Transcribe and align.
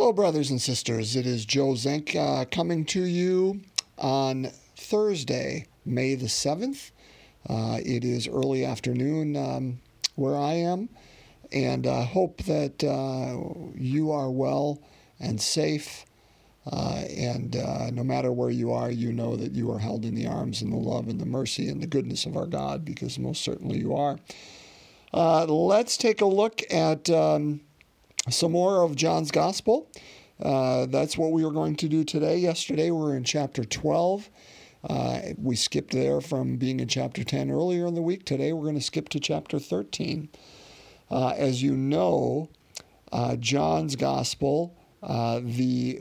Hello, 0.00 0.14
brothers 0.14 0.48
and 0.50 0.62
sisters. 0.62 1.14
It 1.14 1.26
is 1.26 1.44
Joe 1.44 1.74
Zenk 1.74 2.16
uh, 2.16 2.46
coming 2.46 2.86
to 2.86 3.02
you 3.02 3.60
on 3.98 4.50
Thursday, 4.74 5.66
May 5.84 6.14
the 6.14 6.24
7th. 6.24 6.90
Uh, 7.46 7.80
it 7.84 8.02
is 8.02 8.26
early 8.26 8.64
afternoon 8.64 9.36
um, 9.36 9.78
where 10.14 10.38
I 10.38 10.54
am, 10.54 10.88
and 11.52 11.86
I 11.86 11.90
uh, 11.90 12.04
hope 12.06 12.38
that 12.44 12.82
uh, 12.82 13.76
you 13.76 14.10
are 14.10 14.30
well 14.30 14.80
and 15.20 15.38
safe. 15.38 16.06
Uh, 16.72 17.04
and 17.14 17.56
uh, 17.56 17.90
no 17.90 18.02
matter 18.02 18.32
where 18.32 18.48
you 18.48 18.72
are, 18.72 18.90
you 18.90 19.12
know 19.12 19.36
that 19.36 19.52
you 19.52 19.70
are 19.70 19.80
held 19.80 20.06
in 20.06 20.14
the 20.14 20.26
arms 20.26 20.62
and 20.62 20.72
the 20.72 20.78
love 20.78 21.08
and 21.08 21.20
the 21.20 21.26
mercy 21.26 21.68
and 21.68 21.82
the 21.82 21.86
goodness 21.86 22.24
of 22.24 22.38
our 22.38 22.46
God, 22.46 22.86
because 22.86 23.18
most 23.18 23.42
certainly 23.42 23.78
you 23.78 23.94
are. 23.94 24.18
let's 25.12 25.98
take 25.98 26.22
a 26.22 26.26
look 26.26 26.62
at. 26.72 27.10
Um, 27.10 27.60
some 28.28 28.52
more 28.52 28.82
of 28.82 28.96
John's 28.96 29.30
Gospel. 29.30 29.88
Uh, 30.40 30.86
that's 30.86 31.16
what 31.16 31.32
we 31.32 31.44
were 31.44 31.52
going 31.52 31.76
to 31.76 31.88
do 31.88 32.04
today. 32.04 32.36
Yesterday, 32.36 32.90
we 32.90 33.00
were 33.00 33.16
in 33.16 33.24
chapter 33.24 33.64
12. 33.64 34.28
Uh, 34.88 35.20
we 35.36 35.56
skipped 35.56 35.92
there 35.92 36.20
from 36.20 36.56
being 36.56 36.80
in 36.80 36.88
chapter 36.88 37.22
10 37.22 37.50
earlier 37.50 37.86
in 37.86 37.94
the 37.94 38.02
week. 38.02 38.24
Today, 38.24 38.52
we're 38.52 38.64
going 38.64 38.74
to 38.74 38.80
skip 38.80 39.08
to 39.10 39.20
chapter 39.20 39.58
13. 39.58 40.28
Uh, 41.10 41.30
as 41.30 41.62
you 41.62 41.76
know, 41.76 42.48
uh, 43.12 43.36
John's 43.36 43.96
Gospel, 43.96 44.74
uh, 45.02 45.40
the 45.42 46.00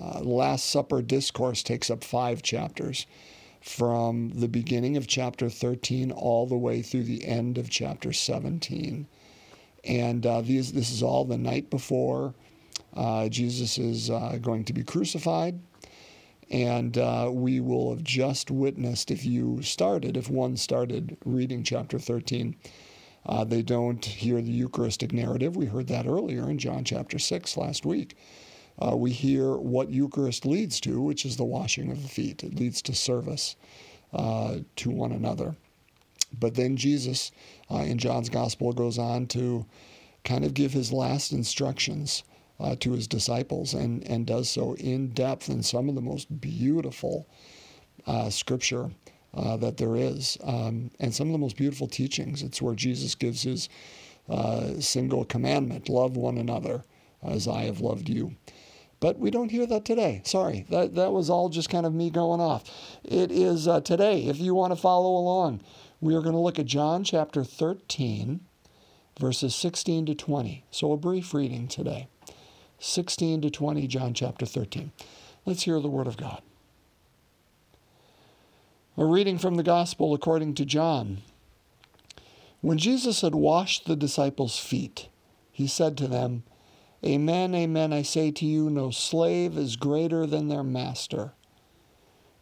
uh, 0.00 0.20
Last 0.20 0.66
Supper 0.66 1.02
discourse 1.02 1.62
takes 1.62 1.90
up 1.90 2.02
five 2.02 2.42
chapters 2.42 3.06
from 3.60 4.30
the 4.30 4.48
beginning 4.48 4.96
of 4.96 5.06
chapter 5.06 5.50
13 5.50 6.10
all 6.10 6.46
the 6.46 6.56
way 6.56 6.80
through 6.80 7.04
the 7.04 7.24
end 7.26 7.58
of 7.58 7.68
chapter 7.68 8.12
17. 8.12 9.06
And 9.84 10.26
uh, 10.26 10.42
these, 10.42 10.72
this 10.72 10.90
is 10.90 11.02
all 11.02 11.24
the 11.24 11.38
night 11.38 11.70
before 11.70 12.34
uh, 12.94 13.28
Jesus 13.28 13.78
is 13.78 14.10
uh, 14.10 14.38
going 14.40 14.64
to 14.64 14.72
be 14.72 14.82
crucified. 14.82 15.60
And 16.50 16.98
uh, 16.98 17.30
we 17.32 17.60
will 17.60 17.90
have 17.90 18.02
just 18.02 18.50
witnessed, 18.50 19.10
if 19.10 19.24
you 19.24 19.62
started, 19.62 20.16
if 20.16 20.28
one 20.28 20.56
started 20.56 21.16
reading 21.24 21.62
chapter 21.62 21.98
13, 21.98 22.56
uh, 23.26 23.44
they 23.44 23.62
don't 23.62 24.04
hear 24.04 24.42
the 24.42 24.50
Eucharistic 24.50 25.12
narrative. 25.12 25.54
We 25.54 25.66
heard 25.66 25.86
that 25.88 26.06
earlier 26.06 26.50
in 26.50 26.58
John 26.58 26.84
chapter 26.84 27.18
6 27.18 27.56
last 27.56 27.86
week. 27.86 28.16
Uh, 28.82 28.96
we 28.96 29.12
hear 29.12 29.56
what 29.56 29.90
Eucharist 29.90 30.44
leads 30.44 30.80
to, 30.80 31.00
which 31.00 31.24
is 31.24 31.36
the 31.36 31.44
washing 31.44 31.92
of 31.92 32.02
the 32.02 32.08
feet. 32.08 32.42
It 32.42 32.56
leads 32.56 32.82
to 32.82 32.94
service 32.94 33.54
to 34.12 34.90
one 34.90 35.12
another. 35.12 35.54
But 36.38 36.54
then 36.54 36.76
Jesus, 36.76 37.32
uh, 37.70 37.78
in 37.78 37.98
John's 37.98 38.28
gospel, 38.28 38.72
goes 38.72 38.98
on 38.98 39.26
to 39.28 39.66
kind 40.24 40.44
of 40.44 40.54
give 40.54 40.72
his 40.72 40.92
last 40.92 41.32
instructions 41.32 42.22
uh, 42.58 42.76
to 42.80 42.92
his 42.92 43.06
disciples 43.06 43.74
and, 43.74 44.06
and 44.06 44.26
does 44.26 44.50
so 44.50 44.74
in 44.74 45.08
depth 45.08 45.48
in 45.48 45.62
some 45.62 45.88
of 45.88 45.94
the 45.94 46.00
most 46.00 46.40
beautiful 46.40 47.26
uh, 48.06 48.28
scripture 48.28 48.90
uh, 49.34 49.56
that 49.56 49.76
there 49.76 49.96
is 49.96 50.36
um, 50.44 50.90
and 51.00 51.14
some 51.14 51.28
of 51.28 51.32
the 51.32 51.38
most 51.38 51.56
beautiful 51.56 51.86
teachings. 51.86 52.42
It's 52.42 52.60
where 52.60 52.74
Jesus 52.74 53.14
gives 53.14 53.42
his 53.42 53.68
uh, 54.28 54.78
single 54.80 55.24
commandment 55.24 55.88
love 55.88 56.16
one 56.16 56.38
another 56.38 56.84
as 57.22 57.48
I 57.48 57.62
have 57.62 57.80
loved 57.80 58.08
you. 58.08 58.36
But 59.00 59.18
we 59.18 59.30
don't 59.30 59.50
hear 59.50 59.66
that 59.66 59.86
today. 59.86 60.20
Sorry, 60.24 60.66
that, 60.68 60.94
that 60.94 61.12
was 61.12 61.30
all 61.30 61.48
just 61.48 61.70
kind 61.70 61.86
of 61.86 61.94
me 61.94 62.10
going 62.10 62.40
off. 62.40 62.64
It 63.02 63.32
is 63.32 63.66
uh, 63.66 63.80
today, 63.80 64.24
if 64.24 64.38
you 64.38 64.54
want 64.54 64.72
to 64.72 64.76
follow 64.76 65.16
along. 65.16 65.62
We 66.02 66.14
are 66.14 66.22
going 66.22 66.32
to 66.32 66.40
look 66.40 66.58
at 66.58 66.64
John 66.64 67.04
chapter 67.04 67.44
13, 67.44 68.40
verses 69.18 69.54
16 69.54 70.06
to 70.06 70.14
20. 70.14 70.64
So, 70.70 70.92
a 70.92 70.96
brief 70.96 71.34
reading 71.34 71.68
today 71.68 72.08
16 72.78 73.42
to 73.42 73.50
20, 73.50 73.86
John 73.86 74.14
chapter 74.14 74.46
13. 74.46 74.92
Let's 75.44 75.64
hear 75.64 75.78
the 75.78 75.90
word 75.90 76.06
of 76.06 76.16
God. 76.16 76.40
A 78.96 79.04
reading 79.04 79.36
from 79.36 79.56
the 79.56 79.62
Gospel 79.62 80.14
according 80.14 80.54
to 80.54 80.64
John. 80.64 81.18
When 82.62 82.78
Jesus 82.78 83.20
had 83.20 83.34
washed 83.34 83.84
the 83.84 83.96
disciples' 83.96 84.58
feet, 84.58 85.08
he 85.52 85.66
said 85.66 85.98
to 85.98 86.08
them, 86.08 86.44
Amen, 87.04 87.54
amen, 87.54 87.92
I 87.92 88.02
say 88.02 88.30
to 88.30 88.46
you, 88.46 88.70
no 88.70 88.90
slave 88.90 89.58
is 89.58 89.76
greater 89.76 90.24
than 90.26 90.48
their 90.48 90.64
master, 90.64 91.32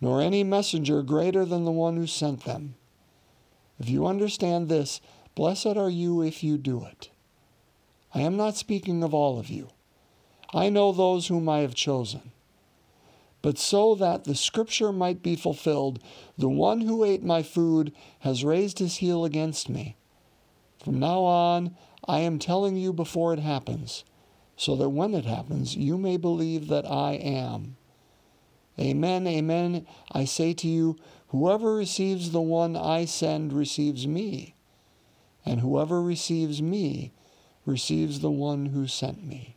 nor 0.01 0.21
any 0.21 0.45
messenger 0.45 1.03
greater 1.03 1.45
than 1.45 1.65
the 1.65 1.73
one 1.73 1.97
who 1.97 2.07
sent 2.07 2.45
them. 2.45 2.77
If 3.79 3.89
you 3.89 4.07
understand 4.07 4.69
this, 4.69 5.01
blessed 5.35 5.77
are 5.77 5.91
you 5.91 6.23
if 6.23 6.43
you 6.43 6.59
do 6.59 6.85
it. 6.85 7.11
I 8.15 8.23
am 8.23 8.37
not 8.37 8.57
speaking 8.57 9.03
of 9.03 9.15
all 9.15 9.39
of 9.39 9.49
you. 9.49 9.69
I 10.53 10.69
know 10.69 10.93
those 10.93 11.29
whom 11.29 11.49
I 11.49 11.59
have 11.59 11.75
chosen. 11.75 12.33
But 13.41 13.59
so 13.59 13.95
that 13.95 14.25
the 14.25 14.35
scripture 14.35 14.93
might 14.93 15.23
be 15.23 15.37
fulfilled, 15.37 16.03
the 16.37 16.49
one 16.49 16.81
who 16.81 17.05
ate 17.05 17.23
my 17.23 17.43
food 17.43 17.93
has 18.21 18.45
raised 18.45 18.79
his 18.79 18.97
heel 18.97 19.25
against 19.25 19.69
me. 19.69 19.97
From 20.83 20.99
now 20.99 21.21
on, 21.23 21.77
I 22.07 22.21
am 22.21 22.39
telling 22.39 22.77
you 22.77 22.93
before 22.93 23.33
it 23.33 23.39
happens, 23.39 24.05
so 24.57 24.75
that 24.77 24.89
when 24.89 25.15
it 25.15 25.25
happens, 25.25 25.77
you 25.77 25.99
may 25.99 26.17
believe 26.17 26.69
that 26.69 26.91
I 26.91 27.13
am. 27.13 27.77
Amen, 28.79 29.27
amen, 29.27 29.87
I 30.13 30.25
say 30.25 30.53
to 30.55 30.69
you, 30.69 30.97
Whoever 31.29 31.75
receives 31.75 32.31
the 32.31 32.41
one 32.41 32.77
I 32.77 33.05
send 33.05 33.53
receives 33.53 34.07
me, 34.07 34.55
and 35.45 35.61
whoever 35.61 36.03
receives 36.03 36.63
me 36.63 37.13
receives 37.67 38.21
the 38.21 38.31
one 38.31 38.67
who 38.67 38.87
sent 38.87 39.27
me. 39.27 39.57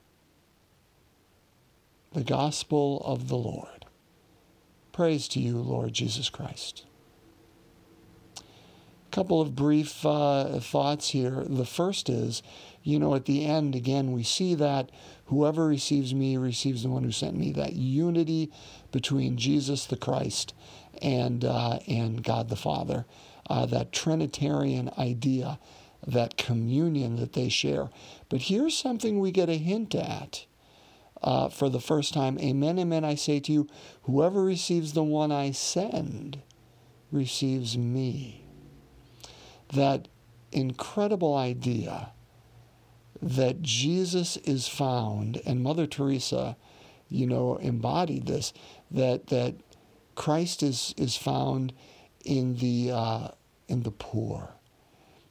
The 2.12 2.24
Gospel 2.24 3.02
of 3.06 3.30
the 3.30 3.38
Lord. 3.38 3.86
Praise 4.92 5.30
to 5.30 5.40
you, 5.40 5.58
Lord 5.58 5.94
Jesus 5.94 6.30
Christ. 6.30 6.84
Couple 9.12 9.42
of 9.42 9.56
brief 9.56 10.06
uh, 10.06 10.60
thoughts 10.60 11.10
here. 11.10 11.44
The 11.46 11.66
first 11.66 12.10
is, 12.10 12.42
you 12.82 12.98
know, 12.98 13.14
at 13.14 13.26
the 13.26 13.46
end, 13.46 13.76
again, 13.76 14.14
we 14.14 14.24
see 14.24 14.56
that 14.56 14.90
whoever 15.26 15.68
receives 15.68 16.14
me 16.14 16.38
receives 16.38 16.84
the 16.84 16.90
one 16.90 17.04
who 17.04 17.12
sent 17.12 17.36
me, 17.36 17.52
that 17.52 17.74
unity 17.74 18.52
between 18.92 19.38
Jesus 19.38 19.86
the 19.86 19.98
Christ 19.98 20.54
and, 21.02 21.44
uh, 21.44 21.80
and 21.88 22.24
God 22.24 22.48
the 22.48 22.56
Father, 22.56 23.06
uh, 23.50 23.66
that 23.66 23.92
Trinitarian 23.92 24.90
idea, 24.98 25.60
that 26.08 26.38
communion 26.38 27.18
that 27.18 27.34
they 27.34 27.50
share. 27.50 27.90
But 28.30 28.44
here's 28.44 28.78
something 28.78 29.20
we 29.20 29.32
get 29.32 29.50
a 29.50 29.58
hint 29.58 29.94
at. 29.94 30.46
Uh, 31.22 31.50
for 31.50 31.70
the 31.70 31.80
first 31.80 32.14
time, 32.14 32.40
Amen, 32.40 32.80
Amen, 32.80 33.06
I 33.06 33.14
say 33.14 33.40
to 33.42 33.52
you, 33.52 33.68
whoever 34.04 34.44
receives 34.44 34.94
the 34.94 35.04
one 35.04 35.32
I 35.32 35.52
send 35.52 36.42
receives 37.12 37.78
me. 37.78 38.41
That 39.74 40.08
incredible 40.52 41.36
idea 41.36 42.12
that 43.22 43.62
Jesus 43.62 44.38
is 44.38 44.68
found, 44.68 45.42
and 45.46 45.62
Mother 45.62 45.86
Teresa, 45.86 46.58
you 47.10 47.28
know, 47.28 47.58
embodied 47.58 48.26
this, 48.26 48.54
that, 48.90 49.28
that 49.28 49.56
Christ 50.16 50.64
is, 50.64 50.94
is 50.98 51.16
found 51.16 51.74
in 52.26 52.56
the, 52.58 52.92
uh, 52.92 53.28
in 53.68 53.84
the 53.84 53.92
poor, 53.92 54.56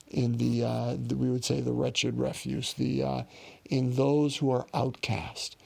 in 0.09 0.37
the, 0.39 0.65
uh, 0.65 0.97
the, 0.99 1.17
we 1.17 1.31
would 1.31 1.45
say 1.45 1.61
the 1.61 1.73
wretched 1.73 2.19
refuse, 2.19 2.75
the, 2.75 3.03
uh, 3.03 3.23
in 3.65 3.97
those 3.97 4.37
who 4.37 4.51
are 4.51 4.67
outcast. 4.75 5.57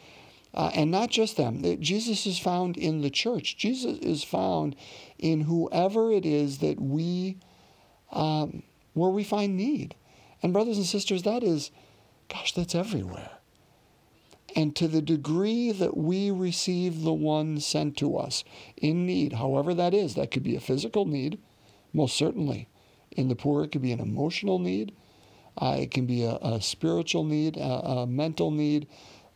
Uh, 0.54 0.70
and 0.72 0.88
not 0.88 1.10
just 1.10 1.36
them. 1.36 1.80
Jesus 1.80 2.26
is 2.26 2.38
found 2.38 2.76
in 2.76 3.00
the 3.00 3.10
church. 3.10 3.56
Jesus 3.56 3.98
is 3.98 4.22
found 4.22 4.76
in 5.18 5.40
whoever 5.42 6.12
it 6.12 6.24
is 6.24 6.58
that 6.58 6.80
we, 6.80 7.38
um, 8.14 8.62
where 8.94 9.10
we 9.10 9.24
find 9.24 9.56
need. 9.56 9.94
And 10.42 10.52
brothers 10.52 10.76
and 10.76 10.86
sisters, 10.86 11.22
that 11.22 11.42
is, 11.42 11.70
gosh, 12.28 12.52
that's 12.52 12.74
everywhere. 12.74 13.30
And 14.56 14.74
to 14.76 14.86
the 14.86 15.02
degree 15.02 15.72
that 15.72 15.96
we 15.96 16.30
receive 16.30 17.02
the 17.02 17.12
one 17.12 17.58
sent 17.60 17.96
to 17.98 18.16
us 18.16 18.44
in 18.76 19.04
need, 19.04 19.34
however 19.34 19.74
that 19.74 19.92
is, 19.92 20.14
that 20.14 20.30
could 20.30 20.44
be 20.44 20.54
a 20.54 20.60
physical 20.60 21.06
need, 21.06 21.38
most 21.92 22.16
certainly. 22.16 22.68
In 23.10 23.28
the 23.28 23.36
poor, 23.36 23.64
it 23.64 23.72
could 23.72 23.82
be 23.82 23.92
an 23.92 24.00
emotional 24.00 24.58
need, 24.58 24.94
uh, 25.56 25.76
it 25.80 25.90
can 25.90 26.06
be 26.06 26.24
a, 26.24 26.36
a 26.36 26.60
spiritual 26.60 27.24
need, 27.24 27.56
a, 27.56 27.62
a 27.62 28.06
mental 28.06 28.50
need, 28.50 28.86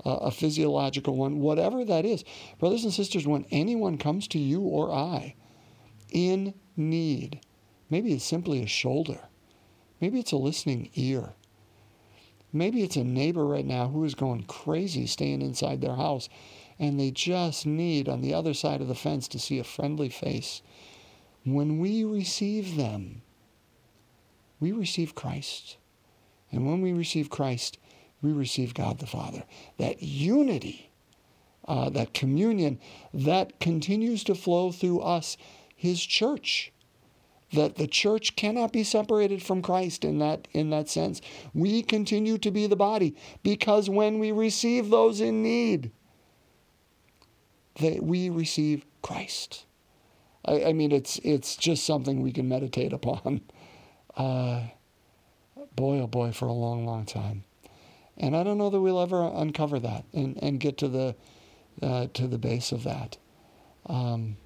a, 0.05 0.11
a 0.11 0.31
physiological 0.31 1.17
one, 1.17 1.41
whatever 1.41 1.85
that 1.85 2.05
is. 2.05 2.25
Brothers 2.59 2.85
and 2.85 2.93
sisters, 2.93 3.27
when 3.27 3.47
anyone 3.51 3.99
comes 3.99 4.29
to 4.29 4.39
you 4.39 4.61
or 4.61 4.93
I 4.93 5.35
in 6.11 6.55
need, 6.77 7.41
maybe 7.91 8.13
it's 8.13 8.25
simply 8.25 8.63
a 8.63 8.67
shoulder, 8.67 9.21
maybe 10.01 10.19
it's 10.19 10.33
a 10.33 10.37
listening 10.37 10.91
ear. 10.95 11.35
Maybe 12.51 12.83
it's 12.83 12.97
a 12.97 13.05
neighbor 13.05 13.47
right 13.47 13.67
now 13.67 13.89
who 13.89 14.05
is 14.05 14.15
going 14.15 14.45
crazy 14.45 15.07
staying 15.07 15.43
inside 15.43 15.83
their 15.83 15.97
house 15.97 16.31
and 16.79 16.99
they 16.99 17.11
just 17.11 17.67
need 17.67 18.09
on 18.09 18.23
the 18.23 18.33
other 18.33 18.55
side 18.55 18.81
of 18.81 18.89
the 18.89 18.95
fence 18.95 19.29
to 19.29 19.39
see 19.39 19.59
a 19.59 19.65
friendly 19.65 20.09
face. 20.09 20.63
When 21.45 21.79
we 21.79 22.05
receive 22.05 22.77
them, 22.77 23.21
we 24.61 24.73
receive 24.73 25.15
Christ. 25.15 25.77
And 26.51 26.67
when 26.67 26.81
we 26.81 26.95
receive 26.95 27.29
Christ, 27.29 27.77
we 28.23 28.33
receive 28.33 28.73
God 28.73 28.99
the 28.99 29.07
Father. 29.07 29.45
That 29.77 30.03
unity 30.03 30.89
uh, 31.69 31.91
that 31.91 32.15
communion 32.15 32.81
that 33.13 33.61
continues 33.61 34.25
to 34.25 34.35
flow 34.35 34.73
through 34.73 35.01
us, 35.01 35.37
His 35.77 36.05
church. 36.05 36.73
That 37.53 37.77
the 37.77 37.87
church 37.87 38.37
cannot 38.37 38.73
be 38.73 38.85
separated 38.85 39.43
from 39.43 39.63
Christ 39.63 40.05
in 40.05 40.19
that 40.19 40.49
in 40.53 40.71
that 40.71 40.89
sense. 40.89 41.23
We 41.55 41.83
continue 41.83 42.37
to 42.39 42.51
be 42.51 42.67
the 42.67 42.77
body 42.77 43.17
because 43.43 43.89
when 43.89 44.19
we 44.19 44.33
receive 44.33 44.91
those 44.91 45.21
in 45.21 45.43
need, 45.43 45.91
that 47.81 48.03
we 48.03 48.29
receive 48.29 48.85
Christ. 49.03 49.65
I, 50.45 50.65
I 50.67 50.73
mean, 50.73 50.93
it's 50.93 51.19
it's 51.25 51.57
just 51.57 51.85
something 51.85 52.21
we 52.21 52.33
can 52.33 52.49
meditate 52.49 52.93
upon. 52.93 53.43
Uh, 54.17 54.63
boy, 55.77 56.01
oh 56.01 56.09
boy, 56.09 56.33
for 56.33 56.47
a 56.47 56.53
long, 56.53 56.85
long 56.85 57.07
time. 57.07 57.45
And 58.17 58.37
I 58.37 58.43
don't 58.43 58.59
know 58.59 58.69
that 58.69 58.81
we'll 58.81 59.01
ever 59.01 59.31
uncover 59.33 59.79
that 59.79 60.05
and, 60.13 60.37
and 60.43 60.59
get 60.59 60.77
to 60.79 60.89
the 60.89 61.15
uh, 61.81 62.09
to 62.15 62.27
the 62.27 62.39
base 62.39 62.73
of 62.73 62.83
that. 62.83 63.17
Um, 63.87 64.37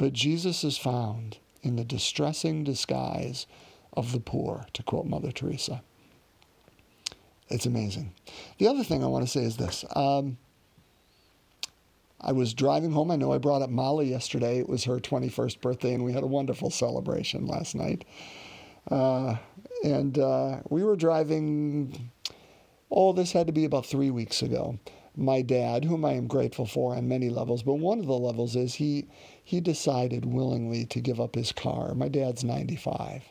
but 0.00 0.14
Jesus 0.14 0.64
is 0.64 0.78
found 0.78 1.36
in 1.62 1.76
the 1.76 1.84
distressing 1.84 2.64
disguise 2.64 3.46
of 3.92 4.12
the 4.12 4.18
poor, 4.18 4.64
to 4.72 4.82
quote 4.82 5.04
Mother 5.04 5.30
Teresa. 5.30 5.82
It's 7.50 7.66
amazing. 7.66 8.14
The 8.56 8.66
other 8.66 8.82
thing 8.82 9.04
I 9.04 9.08
want 9.08 9.26
to 9.26 9.30
say 9.30 9.44
is 9.44 9.58
this. 9.58 9.84
Um, 9.94 10.38
I 12.18 12.32
was 12.32 12.54
driving 12.54 12.92
home. 12.92 13.10
I 13.10 13.16
know 13.16 13.34
I 13.34 13.36
brought 13.36 13.60
up 13.60 13.68
Molly 13.68 14.08
yesterday. 14.08 14.58
It 14.58 14.70
was 14.70 14.84
her 14.84 15.00
21st 15.00 15.60
birthday, 15.60 15.92
and 15.92 16.02
we 16.02 16.14
had 16.14 16.22
a 16.22 16.26
wonderful 16.28 16.70
celebration 16.70 17.46
last 17.46 17.74
night. 17.74 18.06
Uh, 18.90 19.36
and 19.84 20.18
uh, 20.18 20.60
we 20.70 20.82
were 20.82 20.96
driving, 20.96 22.10
oh, 22.90 23.12
this 23.12 23.32
had 23.32 23.48
to 23.48 23.52
be 23.52 23.66
about 23.66 23.84
three 23.84 24.10
weeks 24.10 24.40
ago. 24.40 24.78
My 25.14 25.42
dad, 25.42 25.84
whom 25.84 26.06
I 26.06 26.12
am 26.12 26.26
grateful 26.26 26.64
for 26.64 26.96
on 26.96 27.06
many 27.06 27.28
levels, 27.28 27.62
but 27.62 27.74
one 27.74 27.98
of 27.98 28.06
the 28.06 28.14
levels 28.14 28.56
is 28.56 28.76
he, 28.76 29.08
he 29.50 29.60
decided 29.60 30.24
willingly 30.24 30.86
to 30.86 31.00
give 31.00 31.20
up 31.20 31.34
his 31.34 31.50
car. 31.50 31.92
My 31.92 32.06
dad's 32.06 32.44
95. 32.44 33.24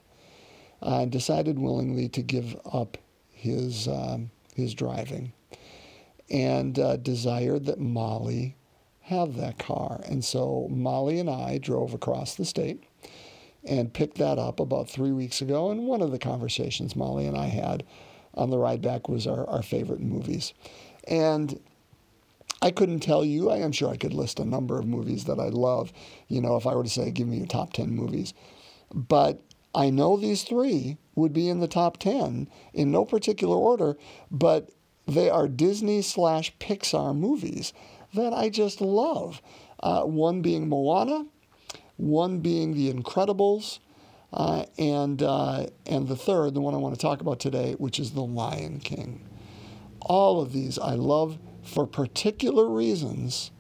Uh, 0.82 1.06
decided 1.06 1.58
willingly 1.58 2.10
to 2.10 2.22
give 2.22 2.58
up 2.70 2.98
his, 3.32 3.88
um, 3.88 4.30
his 4.54 4.74
driving 4.74 5.32
and 6.30 6.78
uh, 6.78 6.98
desired 6.98 7.66
that 7.68 7.80
Molly 7.80 8.58
have 9.04 9.38
that 9.38 9.60
car. 9.60 10.02
And 10.10 10.26
so 10.26 10.68
Molly 10.70 11.22
and 11.22 11.30
I 11.30 11.58
drove 11.58 11.94
across 11.94 12.36
the 12.36 12.44
state 12.44 12.84
and 13.64 13.94
picked 13.94 14.18
that 14.18 14.38
up 14.38 14.60
about 14.60 14.90
three 14.90 15.14
weeks 15.14 15.40
ago. 15.40 15.72
And 15.72 15.88
one 15.88 16.02
of 16.02 16.12
the 16.12 16.20
conversations 16.20 16.98
Molly 16.98 17.28
and 17.28 17.38
I 17.38 17.48
had 17.48 17.86
on 18.34 18.50
the 18.50 18.58
ride 18.58 18.82
back 18.82 19.08
was 19.08 19.26
our, 19.26 19.50
our 19.50 19.64
favorite 19.64 20.02
movies. 20.02 20.54
And 21.08 21.62
I 22.62 22.72
couldn't 22.72 23.00
tell 23.00 23.24
you, 23.24 23.50
I 23.50 23.58
am 23.58 23.72
sure 23.72 23.90
I 23.90 23.98
could 23.98 24.14
list 24.14 24.40
a 24.40 24.46
number 24.46 24.78
of 24.78 24.86
movies 24.86 25.26
that 25.26 25.40
I 25.40 25.48
love, 25.48 25.94
you 26.28 26.42
know, 26.42 26.58
if 26.58 26.68
I 26.68 26.76
were 26.76 26.84
to 26.84 26.90
say, 26.90 27.10
give 27.12 27.28
me 27.28 27.38
your 27.38 27.48
top 27.48 27.74
10 27.74 27.96
movies. 27.96 28.34
But 28.94 29.42
I 29.74 29.90
know 29.90 30.18
these 30.18 30.44
three 30.44 30.98
would 31.16 31.32
be 31.32 31.48
in 31.48 31.60
the 31.60 31.68
top 31.68 31.98
10 31.98 32.50
in 32.74 32.92
no 32.92 33.06
particular 33.06 33.56
order, 33.56 33.98
but 34.30 34.72
they 35.08 35.30
are 35.30 35.48
Disney 35.48 36.02
slash 36.02 36.54
Pixar 36.60 37.16
movies 37.16 37.74
that 38.14 38.34
I 38.34 38.50
just 38.50 38.82
love. 38.82 39.42
Uh, 39.82 40.04
one 40.04 40.42
being 40.42 40.68
Moana, 40.68 41.26
one 41.98 42.40
being 42.40 42.74
The 42.74 42.92
Incredibles, 42.92 43.80
uh, 44.32 44.66
and 44.78 45.24
uh, 45.24 45.68
and 45.88 46.08
the 46.08 46.16
third, 46.16 46.54
the 46.54 46.62
one 46.62 46.76
I 46.76 46.78
want 46.78 46.94
to 46.94 47.02
talk 47.02 47.22
about 47.22 47.40
today, 47.40 47.74
which 47.74 48.00
is 48.00 48.12
The 48.12 48.22
Lion 48.22 48.80
King. 48.80 49.28
All 50.02 50.42
of 50.42 50.54
these 50.54 50.78
I 50.78 50.94
love 50.94 51.40
for 51.64 51.86
particular 51.86 52.68
reasons. 52.68 53.52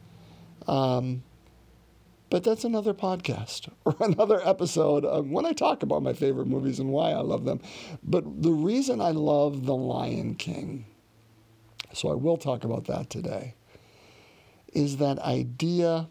Um, 0.68 1.24
but 2.30 2.44
that's 2.44 2.64
another 2.64 2.94
podcast 2.94 3.70
or 3.86 3.96
another 4.00 4.46
episode 4.48 5.06
when 5.28 5.46
I 5.46 5.54
talk 5.54 5.84
about 5.84 6.04
my 6.04 6.14
favorite 6.14 6.48
movies 6.48 6.80
and 6.80 6.90
why 6.90 7.12
I 7.12 7.22
love 7.22 7.46
them. 7.46 7.60
But 8.04 8.42
the 8.42 8.52
reason 8.52 9.02
I 9.02 9.12
love 9.12 9.66
The 9.66 9.76
Lion 9.76 10.36
King, 10.36 10.86
so 11.94 12.10
I 12.10 12.16
will 12.16 12.38
talk 12.38 12.64
about 12.64 12.86
that 12.86 13.10
today, 13.10 13.56
is 14.74 14.98
that 14.98 15.18
idea 15.20 16.08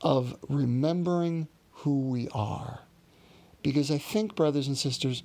of 0.00 0.36
remembering 0.48 1.48
who 1.70 2.00
we 2.00 2.28
are. 2.32 2.80
Because 3.62 3.90
I 3.90 3.98
think, 3.98 4.34
brothers 4.34 4.66
and 4.66 4.76
sisters, 4.76 5.22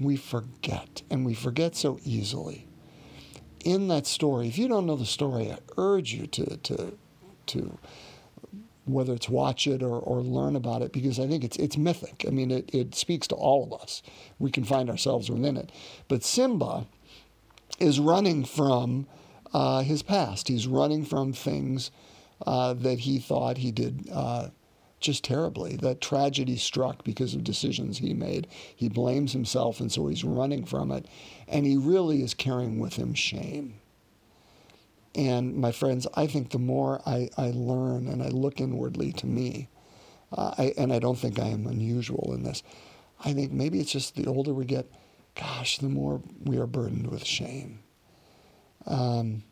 we 0.00 0.16
forget, 0.16 1.02
and 1.10 1.26
we 1.26 1.34
forget 1.34 1.76
so 1.76 1.98
easily. 2.04 2.66
In 3.64 3.88
that 3.88 4.06
story, 4.06 4.46
if 4.48 4.58
you 4.58 4.68
don't 4.68 4.86
know 4.86 4.96
the 4.96 5.06
story, 5.06 5.50
I 5.50 5.58
urge 5.78 6.12
you 6.12 6.26
to, 6.26 6.56
to, 6.58 6.98
to 7.46 7.78
whether 8.84 9.14
it's 9.14 9.28
watch 9.28 9.66
it 9.66 9.82
or, 9.82 9.98
or 9.98 10.20
learn 10.20 10.54
about 10.54 10.82
it, 10.82 10.92
because 10.92 11.18
I 11.18 11.26
think 11.26 11.42
it's, 11.44 11.56
it's 11.56 11.76
mythic. 11.78 12.24
I 12.28 12.30
mean, 12.30 12.50
it, 12.50 12.74
it 12.74 12.94
speaks 12.94 13.26
to 13.28 13.34
all 13.34 13.64
of 13.64 13.72
us. 13.80 14.02
We 14.38 14.50
can 14.50 14.64
find 14.64 14.90
ourselves 14.90 15.30
within 15.30 15.56
it. 15.56 15.72
But 16.08 16.22
Simba 16.22 16.86
is 17.78 17.98
running 17.98 18.44
from 18.44 19.06
uh, 19.54 19.82
his 19.82 20.02
past. 20.02 20.48
He's 20.48 20.66
running 20.66 21.04
from 21.04 21.32
things 21.32 21.90
uh, 22.46 22.74
that 22.74 23.00
he 23.00 23.18
thought 23.18 23.56
he 23.58 23.72
did 23.72 24.08
uh, 24.12 24.48
just 25.04 25.22
terribly, 25.22 25.76
that 25.76 26.00
tragedy 26.00 26.56
struck 26.56 27.04
because 27.04 27.34
of 27.34 27.44
decisions 27.44 27.98
he 27.98 28.14
made. 28.14 28.46
He 28.74 28.88
blames 28.88 29.32
himself, 29.32 29.78
and 29.78 29.92
so 29.92 30.06
he's 30.06 30.24
running 30.24 30.64
from 30.64 30.90
it. 30.90 31.06
And 31.46 31.66
he 31.66 31.76
really 31.76 32.22
is 32.22 32.34
carrying 32.34 32.78
with 32.80 32.94
him 32.94 33.14
shame. 33.14 33.80
And 35.14 35.54
my 35.56 35.72
friends, 35.72 36.06
I 36.14 36.26
think 36.26 36.50
the 36.50 36.58
more 36.58 37.00
I, 37.06 37.28
I 37.36 37.52
learn 37.54 38.08
and 38.08 38.22
I 38.22 38.28
look 38.28 38.60
inwardly 38.60 39.12
to 39.12 39.26
me, 39.26 39.68
uh, 40.32 40.54
I, 40.58 40.74
and 40.76 40.92
I 40.92 40.98
don't 40.98 41.18
think 41.18 41.38
I 41.38 41.48
am 41.48 41.66
unusual 41.66 42.32
in 42.34 42.42
this, 42.42 42.62
I 43.24 43.32
think 43.32 43.52
maybe 43.52 43.78
it's 43.80 43.92
just 43.92 44.16
the 44.16 44.26
older 44.26 44.52
we 44.52 44.64
get, 44.64 44.86
gosh, 45.34 45.78
the 45.78 45.88
more 45.88 46.20
we 46.42 46.58
are 46.58 46.66
burdened 46.66 47.06
with 47.06 47.24
shame. 47.24 47.80
Um, 48.86 49.44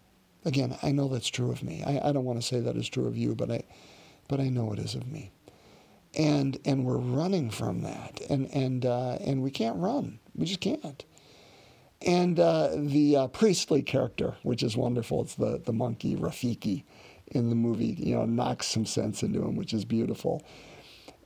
again, 0.45 0.77
I 0.83 0.93
know 0.93 1.09
that's 1.09 1.29
true 1.29 1.53
of 1.53 1.63
me. 1.63 1.85
I, 1.85 2.09
I 2.09 2.13
don't 2.13 2.25
want 2.25 2.41
to 2.41 2.47
say 2.47 2.59
that 2.61 2.77
is 2.77 2.89
true 2.89 3.07
of 3.07 3.17
you, 3.17 3.35
but 3.35 3.51
I, 3.51 3.63
but 4.29 4.41
I 4.41 4.49
know 4.49 4.73
it 4.73 4.79
is 4.79 4.95
of 4.95 5.07
me. 5.07 5.31
And 6.15 6.59
and 6.65 6.85
we're 6.85 6.99
running 6.99 7.51
from 7.51 7.83
that, 7.83 8.21
and 8.29 8.51
and 8.53 8.85
uh, 8.85 9.17
and 9.21 9.43
we 9.43 9.51
can't 9.51 9.79
run. 9.79 10.19
We 10.35 10.45
just 10.45 10.61
can't. 10.61 11.05
And 12.03 12.39
uh, 12.39 12.71
the 12.75 13.17
uh, 13.17 13.27
priestly 13.29 13.81
character, 13.83 14.37
which 14.43 14.63
is 14.63 14.77
wonderful, 14.77 15.23
it's 15.23 15.37
the 15.37 15.63
the 15.65 15.73
monkey 15.73 16.17
Rafiki 16.17 16.85
in 17.29 17.49
the 17.49 17.55
movie. 17.55 17.97
You 17.99 18.17
know, 18.17 18.25
knocks 18.27 18.67
some 18.67 18.85
sense 18.85 19.23
into 19.23 19.43
him, 19.43 19.57
which 19.57 19.73
is 19.73 19.87
beautiful. 19.87 20.45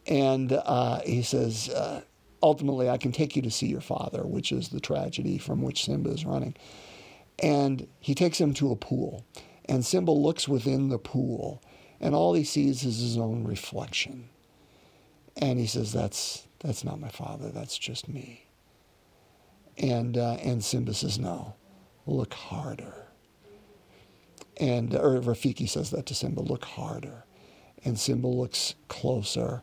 And 0.07 0.53
uh, 0.53 1.01
he 1.01 1.23
says, 1.23 1.69
uh, 1.69 2.03
ultimately, 2.43 2.89
I 2.89 2.97
can 2.97 3.11
take 3.11 3.35
you 3.35 3.43
to 3.43 3.51
see 3.51 3.67
your 3.67 3.81
father, 3.81 4.25
which 4.25 4.53
is 4.53 4.69
the 4.69 4.81
tragedy 4.81 5.39
from 5.39 5.63
which 5.63 5.85
Simba 5.85 6.11
is 6.11 6.25
running. 6.25 6.55
And 7.41 7.89
he 7.99 8.15
takes 8.15 8.41
him 8.41 8.55
to 8.55 8.71
a 8.71 8.77
pool. 8.77 9.27
And 9.65 9.85
Simba 9.85 10.13
looks 10.13 10.47
within 10.47 10.91
the 10.91 10.99
pool, 10.99 11.61
and 12.01 12.15
all 12.15 12.35
he 12.35 12.45
sees 12.45 12.85
is 12.85 13.01
his 13.01 13.19
own 13.19 13.45
reflection. 13.45 14.29
And 15.37 15.59
he 15.59 15.67
says, 15.67 15.93
That's, 15.93 16.47
that's 16.61 16.85
not 16.85 17.01
my 17.01 17.09
father, 17.09 17.51
that's 17.51 17.79
just 17.79 18.09
me. 18.09 18.47
And, 19.79 20.17
uh, 20.17 20.37
and 20.43 20.65
Simba 20.65 20.95
says, 20.95 21.19
No, 21.19 21.55
look 22.07 22.35
harder. 22.35 23.07
And 24.59 24.95
or 24.95 25.21
Rafiki 25.21 25.69
says 25.69 25.91
that 25.91 26.07
to 26.07 26.15
Simba, 26.15 26.41
look 26.41 26.65
harder. 26.65 27.25
And 27.85 27.99
Simba 27.99 28.27
looks 28.27 28.75
closer, 28.89 29.63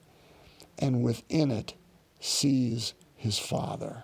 and 0.78 1.04
within 1.04 1.50
it 1.50 1.74
sees 2.20 2.94
his 3.16 3.40
father 3.40 4.04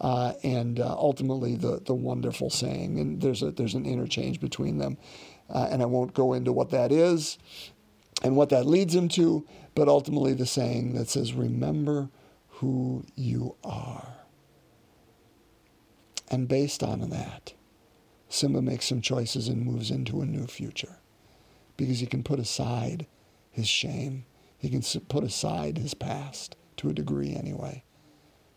uh, 0.00 0.32
and 0.42 0.80
uh, 0.80 0.94
ultimately 0.98 1.54
the, 1.54 1.80
the 1.84 1.94
wonderful 1.94 2.50
saying. 2.50 2.98
And 2.98 3.20
there's, 3.20 3.42
a, 3.42 3.50
there's 3.50 3.74
an 3.74 3.86
interchange 3.86 4.40
between 4.40 4.78
them. 4.78 4.96
Uh, 5.48 5.68
and 5.70 5.82
I 5.82 5.86
won't 5.86 6.14
go 6.14 6.32
into 6.32 6.52
what 6.52 6.70
that 6.70 6.90
is 6.90 7.38
and 8.22 8.36
what 8.36 8.48
that 8.50 8.66
leads 8.66 8.94
him 8.94 9.08
to, 9.10 9.46
but 9.74 9.88
ultimately 9.88 10.34
the 10.34 10.46
saying 10.46 10.94
that 10.94 11.08
says, 11.08 11.32
Remember 11.32 12.10
who 12.48 13.04
you 13.16 13.56
are. 13.64 14.14
And 16.30 16.48
based 16.48 16.82
on 16.82 17.10
that, 17.10 17.52
Simba 18.28 18.62
makes 18.62 18.86
some 18.86 19.00
choices 19.00 19.48
and 19.48 19.64
moves 19.64 19.90
into 19.90 20.20
a 20.20 20.26
new 20.26 20.46
future 20.46 20.98
because 21.76 22.00
he 22.00 22.06
can 22.06 22.22
put 22.22 22.38
aside 22.38 23.06
his 23.50 23.68
shame. 23.68 24.24
He 24.56 24.70
can 24.70 24.82
put 25.08 25.24
aside 25.24 25.78
his 25.78 25.94
past 25.94 26.56
to 26.78 26.88
a 26.88 26.94
degree 26.94 27.34
anyway 27.34 27.84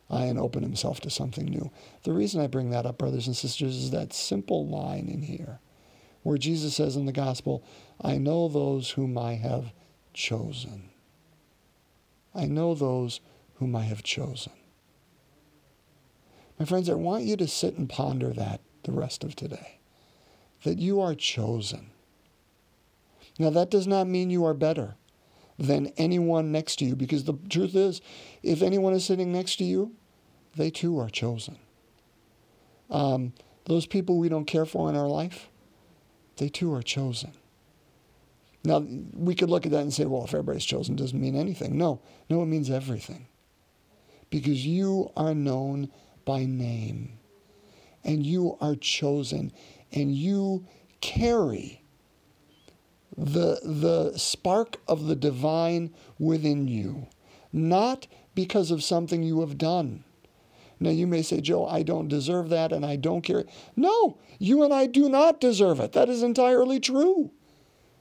and 0.10 0.40
open 0.40 0.64
himself 0.64 1.02
to 1.02 1.10
something 1.10 1.46
new. 1.46 1.70
The 2.04 2.14
reason 2.14 2.42
I 2.42 2.48
bring 2.48 2.70
that 2.70 2.86
up, 2.86 2.98
brothers 2.98 3.28
and 3.28 3.36
sisters, 3.36 3.76
is 3.76 3.92
that 3.92 4.14
simple 4.14 4.66
line 4.66 5.10
in 5.10 5.22
here 5.22 5.60
where 6.28 6.38
Jesus 6.38 6.76
says 6.76 6.98
in 6.98 7.06
the 7.06 7.14
gospel, 7.14 7.64
I 8.02 8.18
know 8.18 8.50
those 8.50 8.92
whom 8.92 9.18
I 9.18 9.36
have 9.36 9.72
chosen. 10.14 10.90
I 12.36 12.46
know 12.48 12.76
those 12.76 13.22
whom 13.56 13.74
I 13.78 13.84
have 13.84 14.04
chosen. 14.04 14.52
My 16.60 16.66
friends, 16.66 16.90
I 16.90 16.96
want 16.96 17.24
you 17.24 17.38
to 17.38 17.48
sit 17.48 17.78
and 17.78 17.88
ponder 17.88 18.34
that 18.34 18.60
the 18.84 18.92
rest 18.92 19.24
of 19.24 19.38
today. 19.38 19.80
that 20.64 20.80
you 20.80 21.00
are 21.00 21.16
chosen. 21.16 21.92
Now, 23.40 23.50
that 23.52 23.70
does 23.70 23.88
not 23.88 24.08
mean 24.08 24.30
you 24.30 24.46
are 24.46 24.54
better 24.54 24.96
than 25.60 25.88
anyone 25.98 26.52
next 26.52 26.78
to 26.78 26.86
you, 26.86 26.96
because 26.96 27.24
the 27.24 27.38
truth 27.50 27.76
is, 27.76 28.02
if 28.44 28.62
anyone 28.62 28.94
is 28.94 29.06
sitting 29.06 29.32
next 29.32 29.58
to 29.58 29.64
you, 29.64 29.94
they 30.56 30.70
too 30.70 31.00
are 31.00 31.10
chosen. 31.10 31.58
Um, 32.90 33.34
those 33.66 33.86
people 33.86 34.18
we 34.18 34.30
don't 34.30 34.46
care 34.46 34.66
for 34.66 34.90
in 34.90 34.96
our 34.96 35.08
life, 35.08 35.50
they 36.38 36.50
too 36.50 36.74
are 36.74 36.82
chosen. 36.82 37.32
Now, 38.64 38.86
we 39.14 39.36
could 39.36 39.50
look 39.50 39.66
at 39.66 39.72
that 39.72 39.82
and 39.82 39.94
say, 39.94 40.06
well, 40.06 40.26
if 40.26 40.34
everybody's 40.34 40.66
chosen, 40.66 40.96
it 40.96 41.02
doesn't 41.02 41.22
mean 41.22 41.36
anything. 41.36 41.78
No, 41.78 42.02
no, 42.30 42.42
it 42.42 42.48
means 42.48 42.70
everything. 42.70 43.28
Because 44.30 44.66
you 44.66 45.12
are 45.16 45.34
known 45.34 45.90
by 46.26 46.46
name, 46.46 47.18
and 48.04 48.26
you 48.26 48.58
are 48.60 48.76
chosen, 48.76 49.54
and 49.92 50.14
you 50.14 50.66
carry 51.00 51.84
the, 53.18 53.60
the 53.64 54.18
spark 54.18 54.78
of 54.88 55.08
the 55.08 55.16
divine 55.16 55.94
within 56.20 56.68
you, 56.68 57.08
not 57.54 58.08
because 58.36 58.70
of 58.70 58.84
something 58.84 59.24
you 59.24 59.40
have 59.40 59.58
done. 59.58 60.04
Now, 60.80 60.92
you 60.92 61.08
may 61.08 61.22
say, 61.22 61.42
Joe, 61.42 61.66
I 61.66 61.84
don't 61.84 62.08
deserve 62.08 62.50
that 62.50 62.72
and 62.72 62.86
I 62.86 62.96
don't 62.96 63.22
care. 63.22 63.46
No, 63.76 64.20
you 64.38 64.64
and 64.64 64.74
I 64.74 64.86
do 64.86 65.10
not 65.10 65.42
deserve 65.42 65.80
it. 65.80 65.94
That 65.94 66.10
is 66.10 66.22
entirely 66.22 66.80
true. 66.80 67.32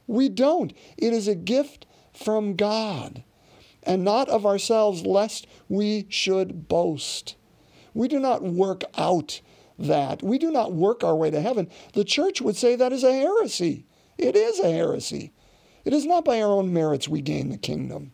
We 0.06 0.28
don't. 0.28 0.72
It 0.96 1.12
is 1.12 1.26
a 1.26 1.34
gift 1.34 1.86
from 2.12 2.54
God 2.54 3.24
and 3.82 4.04
not 4.04 4.28
of 4.28 4.44
ourselves, 4.44 5.06
lest 5.06 5.46
we 5.68 6.06
should 6.08 6.68
boast. 6.68 7.36
We 7.94 8.08
do 8.08 8.18
not 8.18 8.42
work 8.42 8.82
out 8.98 9.40
that. 9.78 10.22
We 10.22 10.38
do 10.38 10.50
not 10.50 10.72
work 10.72 11.04
our 11.04 11.14
way 11.14 11.30
to 11.30 11.40
heaven. 11.40 11.70
The 11.94 12.04
church 12.04 12.42
would 12.42 12.56
say 12.56 12.76
that 12.76 12.92
is 12.92 13.04
a 13.04 13.12
heresy. 13.12 13.86
It 14.18 14.34
is 14.34 14.58
a 14.58 14.70
heresy. 14.70 15.32
It 15.84 15.92
is 15.92 16.04
not 16.04 16.24
by 16.24 16.42
our 16.42 16.50
own 16.50 16.72
merits 16.72 17.08
we 17.08 17.20
gain 17.20 17.50
the 17.50 17.56
kingdom. 17.56 18.12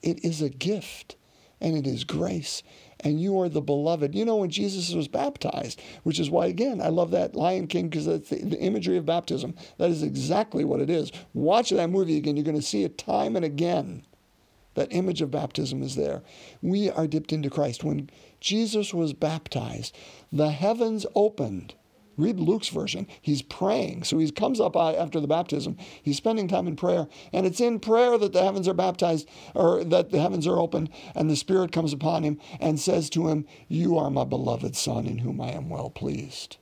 It 0.00 0.24
is 0.24 0.40
a 0.40 0.48
gift, 0.48 1.16
and 1.60 1.76
it 1.76 1.86
is 1.86 2.04
grace, 2.04 2.62
and 3.02 3.20
you 3.20 3.38
are 3.40 3.48
the 3.48 3.60
beloved. 3.60 4.14
You 4.14 4.24
know, 4.24 4.36
when 4.36 4.50
Jesus 4.50 4.94
was 4.94 5.08
baptized, 5.08 5.80
which 6.02 6.20
is 6.20 6.30
why, 6.30 6.46
again, 6.46 6.80
I 6.80 6.88
love 6.88 7.10
that 7.10 7.34
Lion 7.34 7.66
King 7.66 7.88
because 7.88 8.06
that's 8.06 8.30
the, 8.30 8.44
the, 8.44 8.58
imagery 8.58 8.96
of 8.96 9.06
baptism. 9.06 9.54
That 9.78 9.90
is 9.90 10.02
exactly 10.02 10.64
what 10.64 10.80
it 10.80 10.90
is. 10.90 11.10
Watch 11.34 11.70
that 11.70 11.90
movie 11.90 12.16
again. 12.16 12.36
You're 12.36 12.44
going 12.44 12.56
to 12.56 12.62
see 12.62 12.84
it 12.84 12.98
time 12.98 13.36
and 13.36 13.44
again. 13.44 14.04
That 14.74 14.92
image 14.92 15.20
of 15.20 15.30
baptism 15.30 15.82
is 15.82 15.96
there. 15.96 16.22
We 16.62 16.88
are 16.90 17.06
dipped 17.06 17.32
into 17.32 17.50
Christ. 17.50 17.84
When 17.84 18.08
Jesus 18.40 18.94
was 18.94 19.12
baptized, 19.12 19.94
the 20.32 20.50
heavens 20.50 21.04
opened 21.14 21.74
Read 22.16 22.38
Luke's 22.38 22.68
version. 22.68 23.06
He's 23.20 23.42
praying. 23.42 24.04
So 24.04 24.18
he 24.18 24.30
comes 24.30 24.60
up 24.60 24.76
after 24.76 25.20
the 25.20 25.26
baptism. 25.26 25.76
He's 26.02 26.16
spending 26.16 26.48
time 26.48 26.66
in 26.66 26.76
prayer. 26.76 27.08
And 27.32 27.46
it's 27.46 27.60
in 27.60 27.80
prayer 27.80 28.18
that 28.18 28.32
the 28.32 28.42
heavens 28.42 28.68
are 28.68 28.74
baptized, 28.74 29.28
or 29.54 29.82
that 29.84 30.10
the 30.10 30.20
heavens 30.20 30.46
are 30.46 30.58
opened, 30.58 30.90
and 31.14 31.30
the 31.30 31.36
Spirit 31.36 31.72
comes 31.72 31.92
upon 31.92 32.22
him 32.22 32.38
and 32.60 32.78
says 32.78 33.08
to 33.10 33.28
him, 33.28 33.46
You 33.68 33.96
are 33.98 34.10
my 34.10 34.24
beloved 34.24 34.76
Son, 34.76 35.06
in 35.06 35.18
whom 35.18 35.40
I 35.40 35.52
am 35.52 35.68
well 35.70 35.90
pleased. 35.90 36.58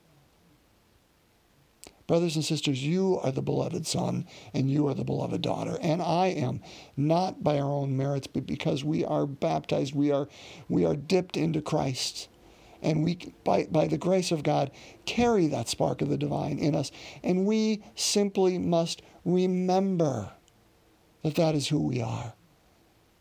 Brothers 2.10 2.34
and 2.34 2.44
sisters, 2.44 2.84
you 2.84 3.20
are 3.22 3.30
the 3.30 3.40
beloved 3.40 3.86
son 3.86 4.26
and 4.52 4.68
you 4.68 4.88
are 4.88 4.94
the 4.94 5.04
beloved 5.04 5.42
daughter. 5.42 5.78
And 5.80 6.02
I 6.02 6.26
am, 6.26 6.60
not 6.96 7.44
by 7.44 7.60
our 7.60 7.70
own 7.70 7.96
merits, 7.96 8.26
but 8.26 8.48
because 8.48 8.82
we 8.82 9.04
are 9.04 9.26
baptized, 9.26 9.94
we 9.94 10.10
are, 10.10 10.26
we 10.68 10.84
are 10.84 10.96
dipped 10.96 11.36
into 11.36 11.62
Christ 11.62 12.26
and 12.82 13.04
we, 13.04 13.34
by, 13.44 13.66
by 13.70 13.86
the 13.86 13.98
grace 13.98 14.30
of 14.30 14.42
God, 14.42 14.70
carry 15.06 15.46
that 15.48 15.68
spark 15.68 16.02
of 16.02 16.08
the 16.08 16.16
divine 16.16 16.58
in 16.58 16.74
us. 16.74 16.90
And 17.22 17.46
we 17.46 17.82
simply 17.94 18.58
must 18.58 19.02
remember 19.24 20.30
that 21.22 21.34
that 21.34 21.54
is 21.54 21.68
who 21.68 21.80
we 21.80 22.00
are, 22.00 22.34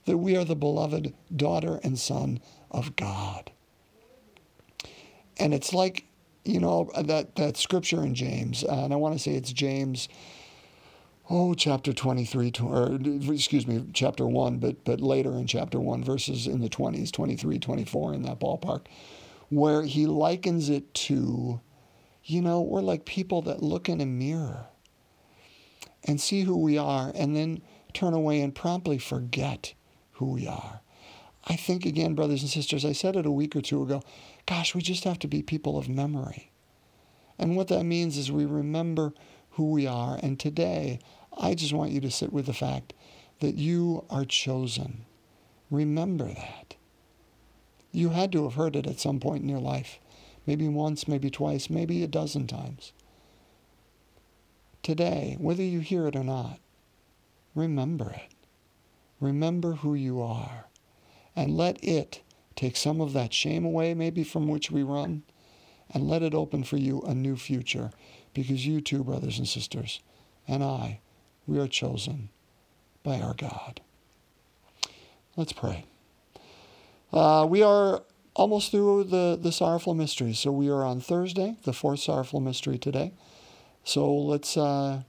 that 0.06 0.18
we 0.18 0.38
are 0.38 0.46
the 0.46 0.56
beloved 0.56 1.14
daughter 1.36 1.80
and 1.84 2.00
son 2.00 2.40
of 2.72 2.96
God. 2.96 3.52
And 5.38 5.54
it's 5.54 5.74
like, 5.74 6.06
you 6.46 6.60
know, 6.60 6.90
that, 6.98 7.36
that 7.36 7.58
scripture 7.58 8.04
in 8.04 8.16
James, 8.16 8.64
uh, 8.64 8.84
and 8.84 8.94
I 8.94 8.98
want 8.98 9.16
to 9.16 9.20
say 9.20 9.32
it's 9.32 9.54
James 9.54 10.10
oh, 11.30 11.54
chapter 11.54 11.94
23, 11.94 12.54
or 12.64 13.00
excuse 13.32 13.68
me, 13.68 13.86
chapter 13.94 14.26
1, 14.26 14.58
but, 14.58 14.84
but 14.84 15.00
later 15.00 15.34
in 15.34 15.46
chapter 15.46 15.80
1, 15.80 16.04
verses 16.04 16.48
in 16.48 16.60
the 16.60 16.70
20s, 16.70 17.12
23, 17.12 17.60
24, 17.60 18.14
in 18.16 18.24
that 18.24 18.40
ballpark, 18.40 18.86
where 19.50 19.84
he 19.84 20.06
likens 20.06 20.70
it 20.70 20.94
to, 20.94 21.60
you 22.24 22.42
know, 22.42 22.62
we're 22.62 22.82
like 22.82 23.06
people 23.06 23.42
that 23.44 23.64
look 23.64 23.90
in 23.90 24.02
a 24.02 24.06
mirror 24.06 24.68
and 26.04 26.22
see 26.22 26.42
who 26.42 26.58
we 26.58 26.78
are 26.78 27.12
and 27.16 27.36
then 27.36 27.62
turn 27.94 28.14
away 28.14 28.42
and 28.42 28.56
promptly 28.56 28.98
forget 28.98 29.74
who 30.14 30.32
we 30.34 30.48
are. 30.48 30.82
I 31.46 31.56
think, 31.56 31.86
again, 31.86 32.14
brothers 32.14 32.42
and 32.42 32.50
sisters, 32.50 32.86
I 32.86 32.92
said 32.92 33.16
it 33.16 33.26
a 33.26 33.32
week 33.32 33.56
or 33.56 33.62
two 33.62 33.82
ago, 33.82 34.04
gosh, 34.46 34.76
we 34.76 34.82
just 34.82 35.04
have 35.04 35.20
to 35.20 35.28
be 35.28 35.42
people 35.42 35.78
of 35.78 35.90
memory. 35.90 36.52
And 37.40 37.56
what 37.56 37.70
that 37.70 37.86
means 37.86 38.18
is 38.18 38.32
we 38.32 38.46
remember 38.46 39.14
who 39.52 39.72
we 39.72 39.88
are. 39.88 40.20
And 40.22 40.40
today, 40.40 41.00
I 41.36 41.56
just 41.56 41.74
want 41.74 41.92
you 41.92 42.02
to 42.02 42.12
sit 42.12 42.34
with 42.34 42.46
the 42.46 42.54
fact 42.54 42.94
that 43.40 43.56
you 43.56 44.06
are 44.10 44.26
chosen. 44.26 45.06
Remember 45.72 46.26
that. 46.26 46.76
You 47.92 48.10
had 48.10 48.32
to 48.34 48.44
have 48.44 48.54
heard 48.54 48.76
it 48.76 48.88
at 48.88 49.00
some 49.00 49.20
point 49.20 49.44
in 49.44 49.50
your 49.50 49.60
life. 49.60 50.00
Maybe 50.46 50.68
once, 50.68 51.08
maybe 51.08 51.30
twice, 51.30 51.70
maybe 51.70 52.04
a 52.04 52.08
dozen 52.08 52.48
times. 52.48 52.92
Today, 54.84 55.36
whether 55.40 55.64
you 55.64 55.80
hear 55.80 56.08
it 56.08 56.16
or 56.16 56.24
not, 56.24 56.60
remember 57.54 58.12
it. 58.12 58.34
Remember 59.20 59.74
who 59.74 59.94
you 59.94 60.22
are. 60.22 60.68
And 61.36 61.56
let 61.56 61.84
it 61.84 62.22
take 62.56 62.76
some 62.76 63.02
of 63.02 63.14
that 63.14 63.34
shame 63.34 63.66
away, 63.66 63.94
maybe 63.94 64.24
from 64.24 64.48
which 64.48 64.72
we 64.72 64.84
run, 64.84 65.24
and 65.92 66.08
let 66.08 66.24
it 66.24 66.34
open 66.34 66.64
for 66.64 66.78
you 66.78 67.02
a 67.02 67.14
new 67.14 67.36
future. 67.36 67.92
Because 68.34 68.66
you 68.66 68.82
too, 68.82 69.04
brothers 69.04 69.38
and 69.40 69.48
sisters, 69.48 70.02
and 70.48 70.64
I, 70.64 71.00
we 71.48 71.60
are 71.60 71.68
chosen 71.68 72.30
by 73.04 73.20
our 73.20 73.34
God. 73.34 73.82
Let's 75.36 75.54
pray. 75.54 75.86
Uh, 77.12 77.46
we 77.50 77.64
are 77.64 78.04
almost 78.36 78.72
through 78.72 79.04
the, 79.06 79.38
the 79.42 79.52
sorrowful 79.52 79.94
mysteries. 79.94 80.40
So 80.40 80.52
we 80.52 80.70
are 80.70 80.84
on 80.84 81.02
Thursday, 81.02 81.58
the 81.64 81.74
fourth 81.74 82.00
sorrowful 82.00 82.40
mystery 82.40 82.78
today. 82.78 83.14
So 83.84 84.14
let's 84.14 84.56
uh, 84.56 85.02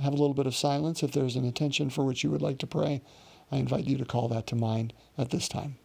have 0.00 0.12
a 0.12 0.16
little 0.16 0.34
bit 0.34 0.46
of 0.46 0.56
silence. 0.56 1.02
If 1.02 1.12
there's 1.12 1.36
an 1.36 1.44
intention 1.44 1.90
for 1.90 2.04
which 2.04 2.24
you 2.24 2.30
would 2.30 2.42
like 2.42 2.58
to 2.58 2.66
pray, 2.66 3.02
I 3.50 3.56
invite 3.56 3.84
you 3.84 3.96
to 3.98 4.04
call 4.04 4.28
that 4.28 4.46
to 4.48 4.56
mind 4.56 4.92
at 5.16 5.30
this 5.30 5.48
time. 5.48 5.76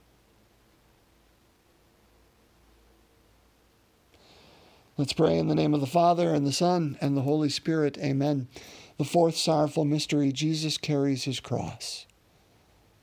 Let's 4.98 5.14
pray 5.14 5.38
in 5.38 5.48
the 5.48 5.56
name 5.56 5.74
of 5.74 5.80
the 5.80 5.88
Father, 5.88 6.34
and 6.34 6.46
the 6.46 6.52
Son, 6.52 6.98
and 7.00 7.16
the 7.16 7.22
Holy 7.22 7.48
Spirit. 7.48 7.98
Amen. 8.00 8.50
The 8.98 9.06
fourth 9.06 9.38
sorrowful 9.38 9.86
mystery 9.86 10.34
Jesus 10.34 10.78
carries 10.78 11.24
his 11.24 11.40
cross. 11.40 12.06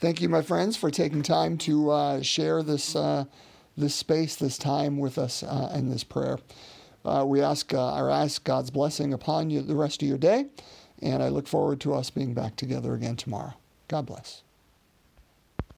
Thank 0.00 0.22
you, 0.22 0.30
my 0.30 0.40
friends, 0.40 0.78
for 0.78 0.90
taking 0.90 1.22
time 1.22 1.58
to 1.58 1.90
uh, 1.90 2.22
share 2.22 2.62
this, 2.62 2.96
uh, 2.96 3.26
this 3.76 3.94
space, 3.94 4.34
this 4.34 4.56
time 4.56 4.96
with 4.96 5.18
us 5.18 5.42
uh, 5.42 5.70
in 5.74 5.90
this 5.90 6.04
prayer. 6.04 6.38
Uh, 7.04 7.24
we 7.26 7.42
ask, 7.42 7.74
or 7.74 8.10
ask 8.10 8.42
God's 8.42 8.70
blessing 8.70 9.12
upon 9.12 9.50
you 9.50 9.60
the 9.60 9.76
rest 9.76 10.00
of 10.00 10.08
your 10.08 10.16
day, 10.16 10.46
and 11.02 11.22
I 11.22 11.28
look 11.28 11.46
forward 11.46 11.80
to 11.82 11.92
us 11.92 12.08
being 12.08 12.32
back 12.32 12.56
together 12.56 12.94
again 12.94 13.16
tomorrow. 13.16 13.52
God 13.88 14.06
bless. 14.06 14.42